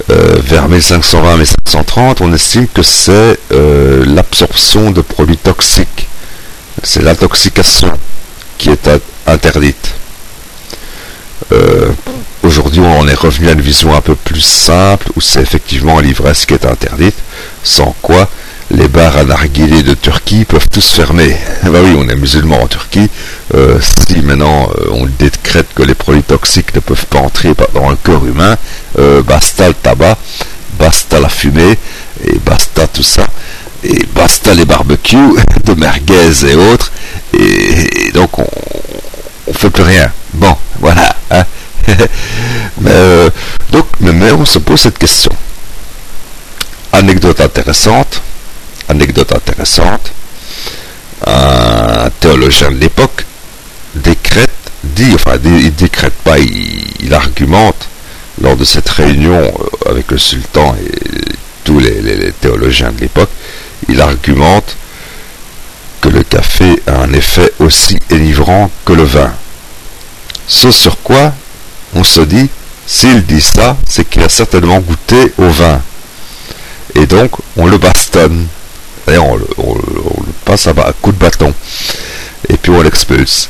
euh, 0.10 0.40
vers 0.44 0.70
1520-1530, 0.70 2.18
on 2.22 2.34
estime 2.34 2.68
que 2.68 2.84
c'est 2.84 3.40
l'absorption 4.06 4.92
de 4.92 5.02
produits 5.02 5.38
toxiques. 5.38 6.08
C'est 6.84 7.02
l'intoxication 7.02 7.92
qui 8.58 8.70
est 8.70 8.90
interdite. 9.28 9.96
Euh, 11.52 11.92
aujourd'hui, 12.44 12.82
on 12.82 13.08
est 13.08 13.16
revenu 13.16 13.50
à 13.50 13.52
une 13.52 13.62
vision 13.62 13.96
un 13.96 14.02
peu 14.02 14.16
plus 14.16 14.42
simple, 14.42 15.08
où 15.16 15.22
c'est 15.22 15.42
effectivement 15.42 16.00
l'ivresse 16.00 16.46
qui 16.46 16.54
est 16.54 16.66
interdite, 16.66 17.16
sans 17.64 17.96
quoi 18.02 18.30
les 18.72 18.88
bars 18.88 19.18
à 19.18 19.24
narguilé 19.24 19.84
de 19.84 19.94
Turquie 19.94 20.46
peuvent 20.46 20.68
tous 20.70 20.92
fermer. 20.92 21.36
bah 21.64 21.80
oui, 21.84 21.96
on 21.98 22.08
est 22.10 22.16
musulman 22.16 22.62
en 22.62 22.68
Turquie. 22.68 23.10
Euh, 23.54 23.80
si 23.82 24.22
maintenant 24.22 24.70
euh, 24.78 24.90
on 24.92 25.06
décrète 25.06 25.68
que 25.76 25.84
les 25.84 25.96
produits 25.96 26.24
toxiques 26.24 26.74
ne 26.76 26.80
peuvent 26.80 27.06
pas 27.06 27.20
entrer 27.20 27.54
dans 27.74 27.90
le 27.90 27.96
corps 27.96 28.26
humain, 28.26 28.58
basta 29.26 29.68
le 29.68 29.74
tabac, 29.74 30.18
basta 30.80 31.20
la 31.20 31.30
fumée, 31.30 31.78
et 32.24 32.40
basta 32.40 32.88
tout 32.88 33.04
ça 33.04 33.28
et 33.86 34.06
basta 34.14 34.54
les 34.54 34.66
barbecues 34.66 35.36
de 35.64 35.74
merguez 35.74 36.46
et 36.46 36.56
autres, 36.56 36.92
et, 37.34 38.12
donc 38.14 38.40
on, 38.40 38.48
on 39.48 39.54
fait 39.54 39.70
plus 39.70 39.84
rien. 39.84 40.12
Bon, 40.34 40.56
voilà. 40.80 41.16
Hein. 41.32 41.44
mais, 42.82 42.92
euh, 42.92 43.30
donc, 43.72 43.86
mais 44.00 44.32
on 44.32 44.46
se 44.46 44.60
pose 44.60 44.82
cette 44.82 44.98
question. 44.98 45.32
Anecdote 46.92 47.42
intéressante, 47.42 48.22
anecdote 48.90 49.34
intéressante, 49.34 50.12
un 51.26 52.10
théologien 52.20 52.72
de 52.72 52.78
l'époque 52.78 53.26
décrète, 53.96 54.50
dit, 54.84 55.14
enfin 55.14 55.38
il 55.44 55.74
décrète 55.76 56.14
pas, 56.24 56.38
il, 56.40 57.14
argumente 57.14 57.88
lors 58.42 58.58
de 58.58 58.66
cette 58.66 58.90
réunion 58.90 59.40
euh, 59.40 59.90
avec 59.90 60.12
le 60.12 60.18
sultan 60.18 60.76
et 60.76 61.36
tous 61.64 61.80
les 61.80 62.32
théologiens 62.42 62.92
de 62.92 63.02
l'époque, 63.02 63.30
il 63.88 64.02
argumente 64.02 64.76
que 66.02 66.10
le 66.10 66.24
café 66.24 66.82
a 66.88 67.02
un 67.02 67.14
effet 67.14 67.52
aussi 67.60 67.98
élivrant 68.10 68.70
que 68.86 68.94
le 68.94 69.04
vin. 69.04 69.34
Ce 70.48 70.70
sur 70.70 71.02
quoi 71.02 71.34
on 71.96 72.04
se 72.04 72.22
dit, 72.22 72.50
s'il 72.86 73.26
dit 73.26 73.42
ça, 73.42 73.78
c'est 73.88 74.08
qu'il 74.08 74.22
a 74.22 74.30
certainement 74.30 74.80
goûté 74.80 75.34
au 75.38 75.50
vin. 75.50 75.82
Et 76.94 77.08
donc, 77.08 77.32
on 77.58 77.66
le 77.66 77.78
bastonne. 77.78 78.48
D'ailleurs, 79.06 79.26
on, 79.58 79.76
le 79.76 80.34
passe 80.44 80.68
à, 80.68 80.74
coup 81.02 81.12
de 81.12 81.18
bâton. 81.18 81.54
Et 82.50 82.58
puis 82.58 82.72
on 82.72 82.82
l'expulse. 82.82 83.50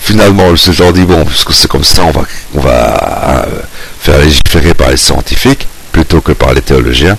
Finalement, 0.00 0.50
le 0.50 0.56
genre 0.56 0.92
dit, 0.92 1.04
bon, 1.04 1.24
puisque 1.24 1.52
c'est 1.52 1.68
comme 1.68 1.84
ça, 1.84 2.04
on 2.04 2.10
va, 2.10 2.22
on 2.54 2.60
va 2.60 3.44
euh, 3.46 3.62
faire 4.00 4.18
légiférer 4.18 4.74
par 4.74 4.90
les 4.90 4.98
scientifiques 4.98 5.66
plutôt 5.92 6.20
que 6.20 6.32
par 6.32 6.52
les 6.52 6.60
théologiens. 6.60 7.16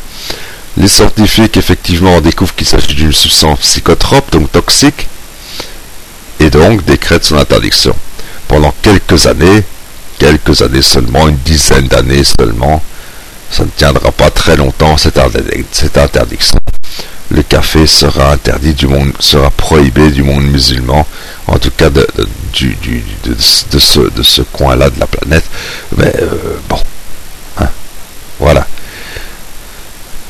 Les 0.77 0.87
scientifiques, 0.87 1.57
effectivement, 1.57 2.19
découvrent 2.21 2.53
qu'il 2.53 2.67
s'agit 2.67 2.93
d'une 2.93 3.13
substance 3.13 3.59
psychotrope, 3.59 4.31
donc 4.31 4.51
toxique, 4.51 5.07
et 6.39 6.49
donc 6.49 6.83
décrètent 6.83 7.23
son 7.23 7.37
interdiction. 7.37 7.95
Pendant 8.47 8.73
quelques 8.81 9.25
années, 9.25 9.63
quelques 10.19 10.61
années 10.61 10.81
seulement, 10.81 11.27
une 11.27 11.37
dizaine 11.37 11.87
d'années 11.87 12.23
seulement, 12.23 12.83
ça 13.51 13.63
ne 13.63 13.69
tiendra 13.69 14.11
pas 14.11 14.29
très 14.29 14.55
longtemps 14.55 14.97
cette, 14.97 15.17
interdiction. 15.97 16.59
Le 17.31 17.41
café 17.41 17.87
sera 17.87 18.31
interdit 18.33 18.73
du 18.73 18.87
monde, 18.87 19.11
sera 19.19 19.49
prohibé 19.49 20.11
du 20.11 20.23
monde 20.23 20.43
musulman, 20.43 21.07
en 21.47 21.57
tout 21.57 21.71
cas 21.71 21.89
de, 21.89 22.05
ce, 23.39 24.41
coin-là 24.41 24.89
de 24.89 24.99
la 24.99 25.07
planète. 25.07 25.45
Mais 25.97 26.13
euh, 26.21 26.59
bon, 26.69 26.79
hein, 27.59 27.69
voilà. 28.39 28.67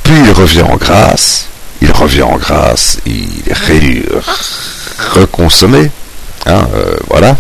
Puis 0.04 0.14
il 0.24 0.32
revient 0.32 0.62
en 0.62 0.78
grâce, 0.78 1.48
il 1.82 1.92
revient 1.92 2.24
en 2.24 2.38
grâce, 2.38 3.00
il 3.06 3.44
est 3.48 4.06
reconsommé, 5.14 5.92
hein, 6.46 6.68
euh, 6.76 6.96
voilà. 7.10 7.36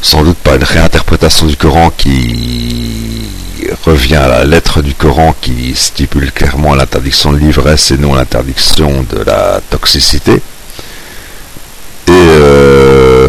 Sans 0.00 0.22
doute 0.22 0.38
pas 0.38 0.54
une 0.54 0.64
réinterprétation 0.64 1.46
du 1.46 1.56
Coran 1.56 1.90
qui 1.90 3.28
revient 3.84 4.16
à 4.16 4.28
la 4.28 4.44
lettre 4.44 4.82
du 4.82 4.94
Coran 4.94 5.34
qui 5.40 5.74
stipule 5.74 6.32
clairement 6.32 6.74
l'interdiction 6.74 7.32
de 7.32 7.38
l'ivresse 7.38 7.90
et 7.90 7.98
non 7.98 8.14
l'interdiction 8.14 9.04
de 9.10 9.22
la 9.22 9.60
toxicité. 9.70 10.34
Et 10.34 12.10
euh, 12.10 13.28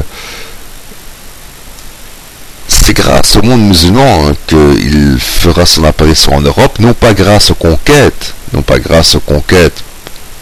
c'est 2.67 2.93
grâce 2.93 3.35
au 3.35 3.41
monde 3.41 3.67
musulman 3.67 4.29
hein, 4.29 4.33
qu'il 4.47 5.17
fera 5.19 5.65
son 5.65 5.83
apparition 5.83 6.35
en 6.35 6.41
Europe, 6.41 6.79
non 6.79 6.93
pas 6.93 7.13
grâce 7.13 7.51
aux 7.51 7.55
conquêtes, 7.55 8.33
non 8.53 8.61
pas 8.61 8.79
grâce 8.79 9.15
aux 9.15 9.19
conquêtes, 9.19 9.83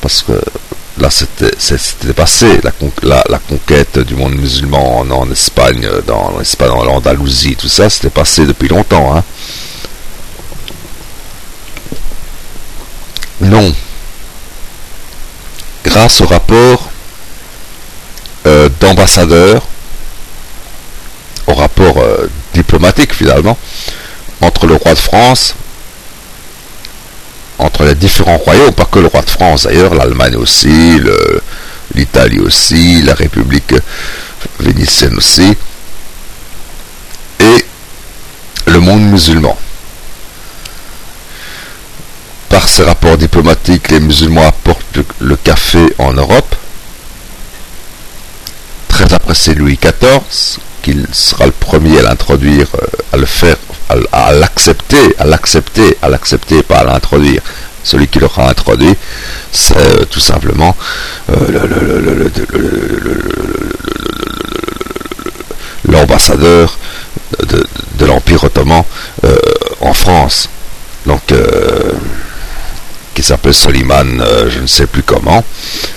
parce 0.01 0.23
que 0.23 0.33
là 0.99 1.09
c'était 1.09 2.13
passé, 2.13 2.59
la, 3.03 3.23
la, 3.29 3.39
conquête 3.39 3.99
du 3.99 4.15
monde 4.15 4.35
musulman 4.35 4.99
en, 4.99 5.31
Espagne, 5.31 5.87
dans 6.05 6.35
l'Espagne, 6.37 6.69
dans 6.69 6.83
l'Andalousie, 6.83 7.55
tout 7.55 7.69
ça, 7.69 7.89
c'était 7.89 8.09
passé 8.09 8.45
depuis 8.45 8.67
longtemps. 8.67 9.15
Hein. 9.15 9.23
Grâce 15.83 16.21
au 16.21 16.25
rapport 16.25 16.89
euh, 18.45 18.69
d'ambassadeurs 18.79 19.63
au 21.47 21.53
rapport 21.53 21.97
euh, 21.99 22.29
diplomatique 22.53 23.13
finalement 23.13 23.57
entre 24.41 24.67
le 24.67 24.75
roi 24.75 24.93
de 24.93 24.99
France, 24.99 25.55
entre 27.57 27.85
les 27.85 27.95
différents 27.95 28.37
royaumes, 28.37 28.73
pas 28.73 28.85
que 28.85 28.99
le 28.99 29.07
roi 29.07 29.21
de 29.21 29.29
France 29.29 29.63
d'ailleurs, 29.63 29.95
l'Allemagne 29.95 30.35
aussi, 30.35 31.01
l'Italie 31.95 32.39
aussi, 32.39 33.01
la 33.01 33.15
République 33.15 33.73
vénitienne 34.59 35.15
aussi, 35.15 35.57
et 37.39 37.65
le 38.67 38.79
monde 38.79 39.01
musulman. 39.01 39.57
Par 42.49 42.66
ces 42.77 42.83
rapports 42.83 43.17
diplomatiques, 43.17 43.89
les 43.89 43.99
musulmans 43.99 44.45
apportent 44.47 44.99
le 45.19 45.35
café 45.35 45.79
en 45.97 46.13
Europe, 46.13 46.55
très 48.87 49.11
apprécié 49.15 49.55
Louis 49.55 49.79
XIV, 49.81 50.59
qu'il 50.83 51.07
sera 51.11 51.47
le 51.47 51.53
premier 51.53 51.97
à 51.97 52.03
l'introduire, 52.03 52.67
euh, 52.75 52.85
à 53.13 53.17
le 53.17 53.25
faire, 53.25 53.55
à 54.11 54.31
l'accepter, 54.31 55.15
à 55.17 55.25
l'accepter, 55.25 55.97
à 56.03 56.09
l'accepter, 56.09 56.61
pas 56.61 56.81
à 56.81 56.83
l'introduire. 56.83 57.41
Celui 57.83 58.07
qui 58.09 58.19
l'aura 58.19 58.47
introduit, 58.47 58.95
c'est 59.51 60.07
tout 60.11 60.19
simplement 60.19 60.75
l'ambassadeur 65.89 66.77
de, 67.39 68.05
l'Empire 68.05 68.43
ottoman 68.43 68.83
euh, 69.23 69.35
en 69.81 69.93
France. 69.93 70.47
Donc, 71.07 71.31
euh, 71.31 71.93
qui 73.17 73.23
s'appelle 73.23 73.55
Soliman, 73.55 74.23
je 74.47 74.59
ne 74.59 74.67
sais 74.67 74.85
plus 74.85 75.01
comment. 75.01 75.43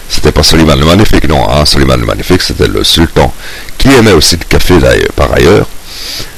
C'était 0.09 0.33
pas 0.33 0.43
Soliman 0.43 0.75
le 0.79 0.87
Magnifique, 0.87 1.29
non. 1.29 1.47
Hein. 1.51 1.67
Soliman 1.67 2.01
le 2.01 2.07
Magnifique, 2.07 2.41
c'était 2.41 2.67
le 2.67 2.83
sultan 2.83 3.31
qui 3.77 3.89
aimait 3.93 4.13
aussi 4.13 4.39
le 4.39 4.45
café 4.45 4.77
par 5.15 5.31
ailleurs. 5.35 5.67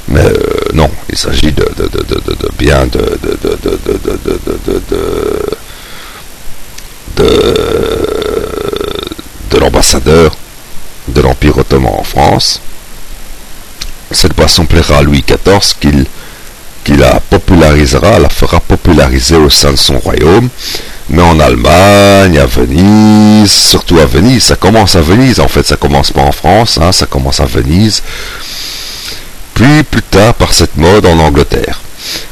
Mais 0.09 0.19
euh, 0.19 0.35
non, 0.73 0.91
il 1.09 1.17
s'agit 1.17 1.53
de, 1.53 1.65
de, 1.77 2.49
bien 2.59 2.85
de, 2.87 2.99
de, 7.15 7.55
de 9.51 9.57
l'ambassadeur 9.57 10.35
de 11.07 11.21
l'Empire 11.21 11.59
ottoman 11.59 11.93
en 11.97 12.03
France. 12.03 12.59
Cette 14.11 14.35
boisson 14.35 14.65
plaira 14.65 14.97
à 14.97 15.01
Louis 15.01 15.23
XIV 15.25 15.75
qu'il 15.79 16.05
qui 16.83 16.95
la 16.95 17.19
popularisera, 17.19 18.19
la 18.19 18.29
fera 18.29 18.59
populariser 18.59 19.35
au 19.35 19.49
sein 19.49 19.71
de 19.71 19.77
son 19.77 19.97
royaume. 19.99 20.49
Mais 21.09 21.21
en 21.21 21.39
Allemagne, 21.39 22.39
à 22.39 22.45
Venise, 22.45 23.51
surtout 23.51 23.99
à 23.99 24.05
Venise, 24.05 24.43
ça 24.43 24.55
commence 24.55 24.95
à 24.95 25.01
Venise, 25.01 25.39
en 25.39 25.47
fait 25.47 25.65
ça 25.65 25.75
commence 25.75 26.11
pas 26.11 26.21
en 26.21 26.31
France, 26.31 26.79
hein, 26.81 26.91
ça 26.91 27.05
commence 27.05 27.41
à 27.41 27.45
Venise, 27.45 28.01
puis 29.53 29.83
plus 29.83 30.01
tard 30.01 30.33
par 30.35 30.53
cette 30.53 30.77
mode 30.77 31.05
en 31.05 31.19
Angleterre. 31.19 31.81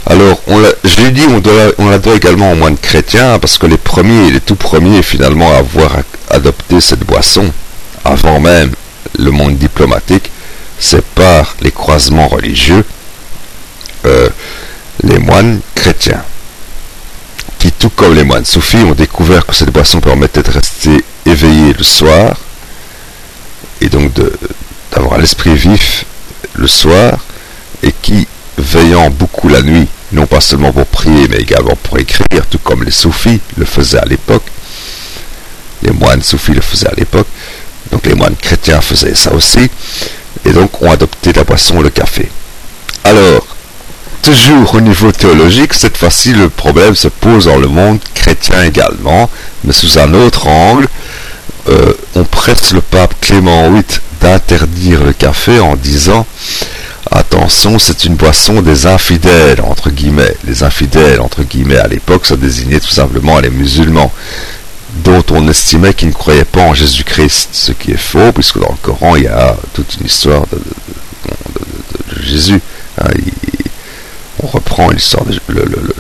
Alors, 0.05 0.41
je 0.48 1.01
l'ai 1.01 1.12
dit, 1.12 1.24
on, 1.29 1.41
on 1.77 1.89
la 1.89 2.00
doit 2.00 2.15
également 2.15 2.51
aux 2.51 2.55
moines 2.55 2.77
chrétiens, 2.77 3.39
parce 3.39 3.58
que 3.58 3.67
les 3.67 3.77
premiers, 3.77 4.31
les 4.31 4.39
tout 4.39 4.55
premiers 4.55 5.03
finalement 5.03 5.51
à 5.53 5.58
avoir 5.58 5.98
adopté 6.29 6.79
cette 6.79 7.05
boisson, 7.05 7.51
avant 8.05 8.39
même 8.39 8.72
le 9.20 9.31
monde 9.31 9.58
diplomatique, 9.58 10.31
c'est 10.79 11.05
par 11.05 11.55
les 11.62 11.72
croisements 11.72 12.27
religieux, 12.27 12.84
euh, 14.05 14.29
les 15.03 15.20
moines 15.20 15.60
chrétiens, 15.75 16.24
qui, 17.60 17.72
tout 17.72 17.89
comme 17.89 18.15
les 18.15 18.24
moines 18.24 18.46
soufis, 18.46 18.77
ont 18.77 18.93
découvert 18.93 19.46
que 19.46 19.53
cette 19.53 19.72
boisson 19.72 20.00
permettait 20.00 20.43
de 20.43 20.51
rester 20.51 21.03
éveillé 21.25 21.74
le 21.74 21.84
soir, 21.84 22.38
et 23.81 23.89
donc 23.89 24.12
d'avoir 24.91 25.17
l'esprit 25.20 25.55
vif 25.55 26.05
le 26.55 26.67
soir, 26.67 27.20
et 27.84 27.93
qui, 28.01 28.27
veillant 28.62 29.10
beaucoup 29.10 29.50
la 29.50 29.62
nuit, 29.62 29.88
non 30.12 30.27
pas 30.27 30.41
seulement 30.41 30.72
pour 30.72 30.86
prier, 30.86 31.27
mais 31.29 31.38
également 31.38 31.75
pour 31.84 31.98
écrire, 31.98 32.46
tout 32.50 32.60
comme 32.60 32.84
les 32.84 32.91
soufis 32.91 33.39
le 33.58 33.65
faisaient 33.65 34.00
à 34.00 34.05
l'époque, 34.05 34.43
les 35.84 35.91
moines 35.91 36.22
soufis 36.22 36.53
le 36.53 36.62
faisaient 36.62 36.89
à 36.89 36.96
l'époque, 36.96 37.27
donc 37.91 38.05
les 38.05 38.13
moines 38.13 38.36
chrétiens 38.36 38.81
faisaient 38.81 39.15
ça 39.15 39.34
aussi, 39.34 39.70
et 40.46 40.51
donc 40.51 40.81
ont 40.81 40.91
adopté 40.91 41.34
la 41.34 41.43
boisson, 41.43 41.81
le 41.81 41.89
café. 41.89 42.29
Alors, 43.03 43.46
toujours 44.21 44.75
au 44.75 44.81
niveau 44.81 45.11
théologique, 45.11 45.73
cette 45.73 45.97
fois-ci 45.97 46.33
le 46.33 46.49
problème 46.49 46.95
se 46.95 47.07
pose 47.07 47.45
dans 47.45 47.57
le 47.57 47.67
monde 47.67 47.99
chrétien 48.13 48.63
également, 48.63 49.29
mais 49.63 49.73
sous 49.73 49.99
un 49.99 50.13
autre 50.13 50.47
angle. 50.47 50.87
Euh, 51.69 51.93
on 52.15 52.23
presse 52.23 52.73
le 52.73 52.81
pape 52.81 53.13
Clément 53.21 53.71
VIII 53.71 53.83
d'interdire 54.19 55.03
le 55.03 55.13
café 55.13 55.59
en 55.59 55.75
disant 55.75 56.25
attention, 57.11 57.77
c'est 57.77 58.05
une 58.05 58.15
boisson 58.15 58.61
des 58.61 58.87
infidèles, 58.87 59.61
entre 59.61 59.89
guillemets. 59.89 60.35
Les 60.45 60.63
infidèles, 60.63 61.21
entre 61.21 61.43
guillemets, 61.43 61.77
à 61.77 61.87
l'époque, 61.87 62.25
ça 62.25 62.37
désignait 62.37 62.79
tout 62.79 62.89
simplement 62.89 63.39
les 63.39 63.49
musulmans, 63.49 64.11
dont 65.03 65.23
on 65.31 65.47
estimait 65.49 65.93
qu'ils 65.93 66.09
ne 66.09 66.13
croyaient 66.13 66.45
pas 66.45 66.61
en 66.61 66.73
Jésus-Christ, 66.73 67.49
ce 67.51 67.71
qui 67.73 67.91
est 67.91 67.97
faux, 67.97 68.31
puisque 68.31 68.59
dans 68.59 68.69
le 68.69 68.77
Coran, 68.81 69.15
il 69.17 69.23
y 69.23 69.27
a 69.27 69.55
toute 69.73 69.97
une 69.99 70.05
histoire 70.05 70.43
de, 70.51 70.59
Jésus. 72.23 72.61
Hein, 72.99 73.09
reprend 74.48 74.89
l'histoire 74.89 75.25
de 75.25 75.39
le, 75.48 75.63
le, 75.63 75.93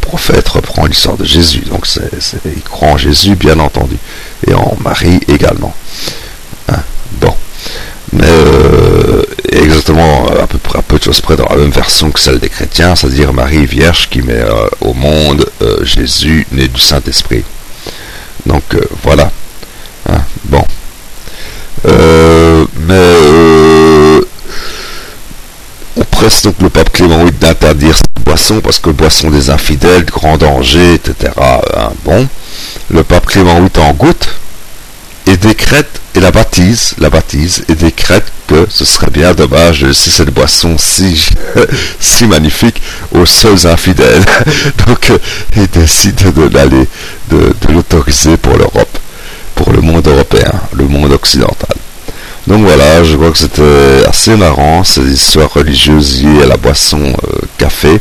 prophète 0.00 0.48
reprend 0.48 0.86
l'histoire 0.86 1.16
de 1.16 1.24
Jésus. 1.24 1.62
Donc 1.62 1.86
c'est, 1.86 2.08
il 2.44 2.62
croit 2.62 2.88
en 2.90 2.96
Jésus, 2.96 3.34
bien 3.34 3.58
entendu, 3.58 3.96
et 4.46 4.54
en 4.54 4.76
Marie 4.80 5.20
également. 5.26 5.74
Hein, 6.68 6.82
bon, 7.20 7.34
mais 8.12 8.26
euh, 8.28 9.22
exactement 9.50 10.26
à 10.28 10.46
peu 10.46 10.58
près 10.58 10.78
à 10.78 10.82
peu 10.82 10.98
de 10.98 11.02
choses 11.02 11.20
près 11.20 11.36
dans 11.36 11.48
la 11.48 11.56
même 11.56 11.70
version 11.70 12.10
que 12.12 12.20
celle 12.20 12.38
des 12.38 12.48
chrétiens, 12.48 12.94
c'est-à-dire 12.94 13.32
Marie 13.32 13.66
Vierge 13.66 14.08
qui 14.08 14.22
met 14.22 14.34
euh, 14.34 14.68
au 14.80 14.94
monde 14.94 15.46
euh, 15.62 15.84
Jésus 15.84 16.46
né 16.52 16.68
du 16.68 16.80
Saint 16.80 17.02
Esprit. 17.08 17.42
Donc 18.46 18.62
voilà. 19.02 19.30
Donc 26.24 26.54
le 26.62 26.70
pape 26.70 26.90
Clément 26.90 27.22
VIII 27.22 27.32
d'interdire 27.32 27.94
cette 27.96 28.24
boisson 28.24 28.60
parce 28.62 28.78
que 28.78 28.88
boisson 28.88 29.28
des 29.30 29.50
infidèles, 29.50 30.06
grand 30.06 30.38
danger, 30.38 30.94
etc. 30.94 31.32
Hein, 31.38 31.90
bon, 32.04 32.26
le 32.90 33.04
pape 33.04 33.26
Clément 33.26 33.60
VIII 33.60 33.84
en 33.84 33.92
goûte 33.92 34.28
et 35.26 35.36
décrète 35.36 36.00
et 36.14 36.20
la 36.20 36.30
baptise, 36.30 36.94
la 36.98 37.10
baptise 37.10 37.64
et 37.68 37.74
décrète 37.74 38.24
que 38.46 38.66
ce 38.70 38.86
serait 38.86 39.10
bien 39.10 39.34
dommage 39.34 39.82
de 39.82 39.88
laisser 39.88 40.10
cette 40.10 40.30
boisson 40.30 40.76
si, 40.78 41.28
si 42.00 42.26
magnifique 42.26 42.80
aux 43.12 43.26
seuls 43.26 43.66
infidèles. 43.66 44.24
Donc 44.86 45.10
euh, 45.10 45.18
il 45.56 45.66
décide 45.66 46.32
de 46.32 46.48
l'aller, 46.48 46.88
de 47.30 47.52
l'autoriser 47.70 48.38
pour 48.38 48.56
l'Europe, 48.56 48.98
pour 49.54 49.72
le 49.72 49.82
monde 49.82 50.06
européen, 50.08 50.52
le 50.72 50.84
monde 50.84 51.12
occidental. 51.12 51.76
Donc 52.46 52.62
voilà, 52.62 53.02
je 53.02 53.16
crois 53.16 53.30
que 53.30 53.38
c'était 53.38 54.04
assez 54.06 54.36
marrant, 54.36 54.84
ces 54.84 55.00
histoires 55.02 55.50
religieuses 55.50 56.22
liées 56.22 56.42
à 56.42 56.46
la 56.46 56.58
boisson 56.58 57.00
euh, 57.02 57.38
café. 57.56 57.98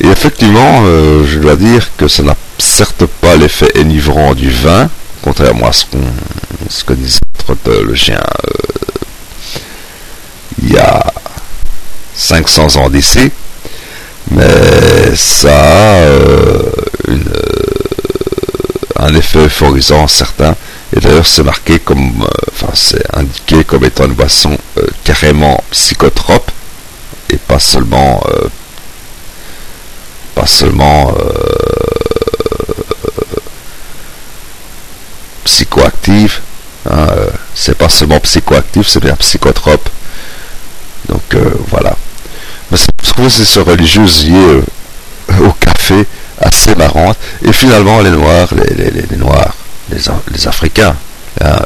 Et 0.00 0.08
effectivement, 0.08 0.82
euh, 0.84 1.24
je 1.26 1.38
dois 1.38 1.56
dire 1.56 1.90
que 1.96 2.06
ça 2.06 2.22
n'a 2.22 2.36
certes 2.58 3.06
pas 3.06 3.36
l'effet 3.36 3.70
enivrant 3.78 4.34
du 4.34 4.50
vin, 4.50 4.90
contrairement 5.22 5.68
à 5.68 5.72
ce, 5.72 5.86
qu'on, 5.86 5.98
que 6.86 6.92
disait 6.92 7.18
le 7.82 7.94
chien 7.94 8.20
euh, 8.20 8.52
il 10.62 10.72
y 10.74 10.78
a 10.78 11.02
500 12.14 12.76
ans 12.76 12.90
d'ici, 12.90 13.30
mais 14.30 15.16
ça 15.16 16.02
a 18.96 19.06
un 19.06 19.14
effet 19.14 19.46
euphorisant 19.46 20.06
certain. 20.06 20.54
D'ailleurs, 21.10 21.26
c'est 21.26 21.42
marqué 21.42 21.80
comme, 21.80 22.22
euh, 22.22 22.50
enfin, 22.52 22.70
c'est 22.72 23.04
indiqué 23.16 23.64
comme 23.64 23.84
étant 23.84 24.04
une 24.04 24.12
boisson 24.12 24.56
euh, 24.78 24.86
carrément 25.02 25.60
psychotrope 25.72 26.48
et 27.28 27.36
pas 27.36 27.58
seulement, 27.58 28.22
euh, 28.28 28.46
pas 30.36 30.46
seulement 30.46 31.12
psychoactive. 35.42 36.38
Hein, 36.88 37.08
c'est 37.56 37.76
pas 37.76 37.88
seulement 37.88 38.20
psychoactif, 38.20 38.86
c'est 38.86 39.00
bien 39.00 39.16
psychotrope. 39.16 39.88
Donc 41.08 41.36
voilà. 41.70 41.96
Mais 42.70 42.78
je 42.78 43.10
trouve 43.10 43.28
ces 43.28 43.60
religieuses 43.60 44.26
liées 44.26 44.60
au 45.40 45.50
café 45.54 46.06
assez 46.40 46.76
marrantes. 46.76 47.18
Et 47.44 47.52
finalement, 47.52 48.00
les 48.00 48.10
noirs, 48.10 48.50
les, 48.54 48.92
les 49.10 49.16
noirs 49.16 49.56
les, 49.90 50.48
Africains. 50.48 50.96
Hein. 51.40 51.60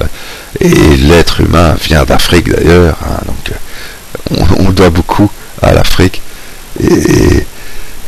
et 0.60 0.96
l'être 0.96 1.40
humain 1.40 1.74
vient 1.82 2.04
d'Afrique 2.04 2.50
d'ailleurs. 2.50 2.96
Hein. 3.02 3.20
donc 3.26 3.56
on, 4.58 4.70
doit 4.70 4.90
beaucoup 4.90 5.30
à 5.62 5.72
l'Afrique. 5.72 6.20
Et, 6.82 7.46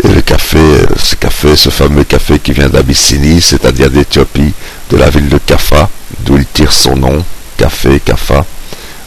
le 0.05 0.20
café, 0.20 0.59
ce 1.02 1.16
café, 1.16 1.57
ce 1.57 1.70
fameux 1.70 2.05
café 2.05 2.38
qui 2.38 2.52
vient 2.52 2.68
d'Abyssinie, 2.68 3.40
c'est-à-dire 3.40 3.90
d'Éthiopie, 3.90 4.52
de 4.90 4.96
la 4.96 5.09
ville 5.09 5.29
de 5.29 5.38
Kaffa, 5.38 5.88
d'où 6.20 6.37
il 6.37 6.44
tire 6.46 6.72
son 6.72 6.96
nom, 6.96 7.24
café, 7.57 7.98
Kaffa. 8.00 8.44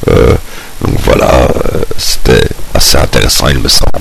Euh, 0.09 0.33
donc 0.81 0.95
voilà, 1.03 1.43
euh, 1.43 1.83
c'était 1.97 2.47
assez 2.73 2.97
intéressant, 2.97 3.49
il 3.49 3.59
me 3.59 3.67
semble. 3.67 3.98